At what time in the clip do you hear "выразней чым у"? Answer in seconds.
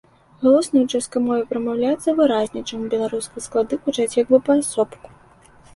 2.21-2.93